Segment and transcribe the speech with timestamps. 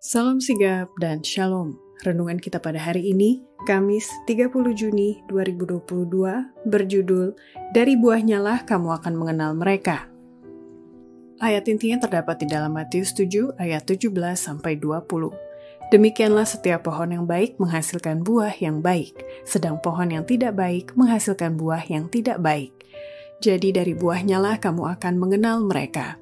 [0.00, 1.76] Salam sigap dan shalom.
[2.08, 5.84] Renungan kita pada hari ini, Kamis 30 Juni 2022,
[6.64, 7.36] berjudul
[7.76, 10.08] Dari buahnya lah kamu akan mengenal mereka.
[11.36, 14.08] Ayat intinya terdapat di dalam Matius 7 ayat 17
[14.40, 15.04] sampai 20.
[15.92, 21.60] Demikianlah setiap pohon yang baik menghasilkan buah yang baik, sedang pohon yang tidak baik menghasilkan
[21.60, 22.72] buah yang tidak baik.
[23.44, 26.16] Jadi dari buahnya lah kamu akan mengenal mereka.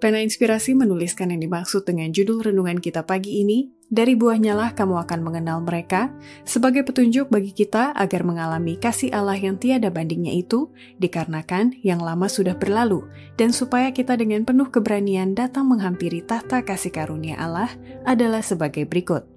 [0.00, 4.96] Pena Inspirasi menuliskan yang dimaksud dengan judul renungan kita pagi ini, dari buahnya lah kamu
[4.96, 6.08] akan mengenal mereka,
[6.48, 12.32] sebagai petunjuk bagi kita agar mengalami kasih Allah yang tiada bandingnya itu, dikarenakan yang lama
[12.32, 13.04] sudah berlalu,
[13.36, 17.68] dan supaya kita dengan penuh keberanian datang menghampiri tahta kasih karunia Allah
[18.08, 19.28] adalah sebagai berikut.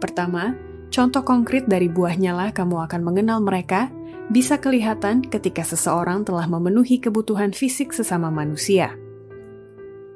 [0.00, 0.56] Pertama,
[0.88, 3.92] contoh konkret dari buahnya lah kamu akan mengenal mereka,
[4.32, 9.01] bisa kelihatan ketika seseorang telah memenuhi kebutuhan fisik sesama manusia.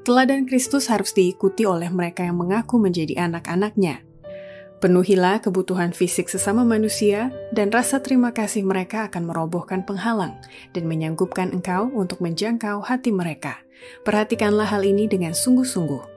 [0.06, 4.06] Teladan Kristus harus diikuti oleh mereka yang mengaku menjadi anak-anaknya.
[4.78, 10.38] Penuhilah kebutuhan fisik sesama manusia, dan rasa terima kasih mereka akan merobohkan penghalang
[10.70, 13.58] dan menyanggupkan engkau untuk menjangkau hati mereka.
[14.06, 16.14] Perhatikanlah hal ini dengan sungguh-sungguh.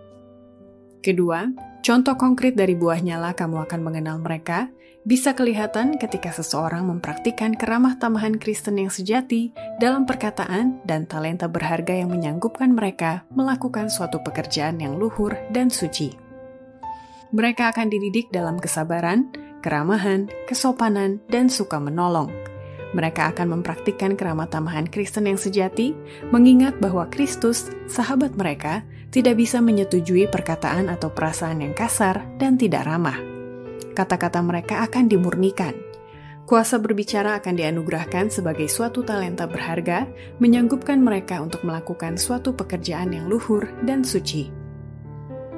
[1.02, 1.50] Kedua,
[1.86, 4.72] contoh konkret dari buahnya lah kamu akan mengenal mereka,
[5.08, 11.96] bisa kelihatan ketika seseorang mempraktikkan keramah tamahan Kristen yang sejati dalam perkataan dan talenta berharga
[11.96, 16.12] yang menyanggupkan mereka melakukan suatu pekerjaan yang luhur dan suci.
[17.32, 19.30] Mereka akan dididik dalam kesabaran,
[19.62, 22.49] keramahan, kesopanan, dan suka menolong.
[22.98, 25.94] Mereka akan mempraktikkan keramah tamahan Kristen yang sejati,
[26.34, 28.82] mengingat bahwa Kristus, sahabat mereka,
[29.14, 33.30] tidak bisa menyetujui perkataan atau perasaan yang kasar dan tidak ramah
[34.00, 35.76] kata-kata mereka akan dimurnikan.
[36.48, 40.10] Kuasa berbicara akan dianugerahkan sebagai suatu talenta berharga,
[40.42, 44.50] menyanggupkan mereka untuk melakukan suatu pekerjaan yang luhur dan suci.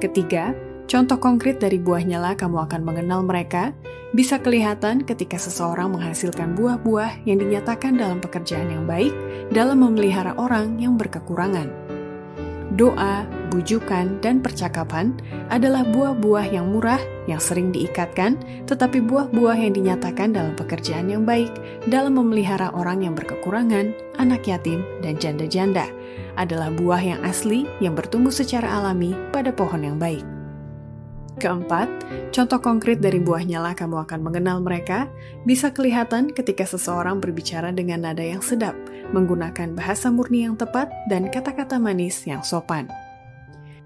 [0.02, 0.52] Ketiga,
[0.90, 3.74] contoh konkret dari buahnya lah kamu akan mengenal mereka,
[4.12, 9.12] bisa kelihatan ketika seseorang menghasilkan buah-buah yang dinyatakan dalam pekerjaan yang baik
[9.48, 11.72] dalam memelihara orang yang berkekurangan.
[12.72, 15.12] Doa, bujukan, dan percakapan
[15.52, 21.52] adalah buah-buah yang murah yang sering diikatkan, tetapi buah-buah yang dinyatakan dalam pekerjaan yang baik
[21.84, 25.84] dalam memelihara orang yang berkekurangan, anak yatim, dan janda-janda
[26.40, 30.31] adalah buah yang asli yang bertumbuh secara alami pada pohon yang baik.
[31.40, 31.88] Keempat,
[32.30, 35.08] contoh konkret dari buahnya lah kamu akan mengenal mereka,
[35.48, 38.76] bisa kelihatan ketika seseorang berbicara dengan nada yang sedap,
[39.16, 42.86] menggunakan bahasa murni yang tepat dan kata-kata manis yang sopan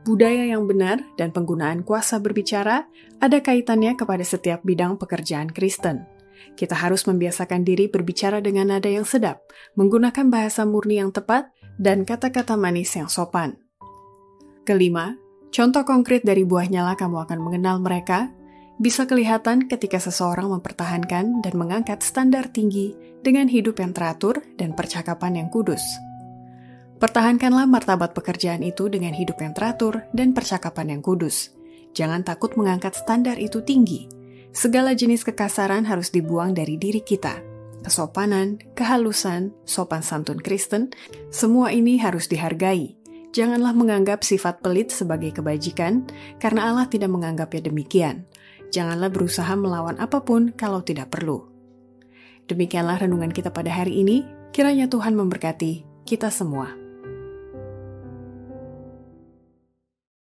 [0.06, 2.86] budaya yang benar, dan penggunaan kuasa berbicara
[3.18, 6.06] ada kaitannya kepada setiap bidang pekerjaan Kristen.
[6.54, 9.42] Kita harus membiasakan diri berbicara dengan nada yang sedap,
[9.74, 13.58] menggunakan bahasa murni yang tepat, dan kata-kata manis yang sopan.
[14.62, 15.18] Kelima,
[15.50, 18.30] contoh konkret dari buahnya lah kamu akan mengenal mereka,
[18.76, 22.92] bisa kelihatan ketika seseorang mempertahankan dan mengangkat standar tinggi
[23.24, 25.80] dengan hidup yang teratur dan percakapan yang kudus.
[26.96, 31.52] Pertahankanlah martabat pekerjaan itu dengan hidup yang teratur dan percakapan yang kudus.
[31.92, 34.08] Jangan takut mengangkat standar itu tinggi.
[34.56, 37.36] Segala jenis kekasaran harus dibuang dari diri kita.
[37.84, 40.92] Kesopanan, kehalusan, sopan santun Kristen,
[41.28, 42.96] semua ini harus dihargai.
[43.36, 46.08] Janganlah menganggap sifat pelit sebagai kebajikan,
[46.40, 48.24] karena Allah tidak menganggapnya demikian.
[48.72, 51.44] Janganlah berusaha melawan apa pun kalau tidak perlu.
[52.48, 54.24] Demikianlah renungan kita pada hari ini.
[54.56, 56.85] Kiranya Tuhan memberkati kita semua.